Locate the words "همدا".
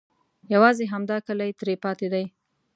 0.93-1.17